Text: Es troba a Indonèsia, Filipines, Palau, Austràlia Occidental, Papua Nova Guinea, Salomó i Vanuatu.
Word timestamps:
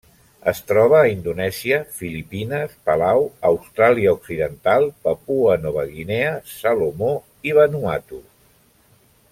Es 0.51 0.59
troba 0.69 0.95
a 0.99 1.09
Indonèsia, 1.09 1.77
Filipines, 1.97 2.73
Palau, 2.89 3.21
Austràlia 3.51 4.15
Occidental, 4.17 4.89
Papua 5.05 5.59
Nova 5.67 5.85
Guinea, 5.93 6.33
Salomó 6.57 7.13
i 7.51 7.55
Vanuatu. 7.61 8.25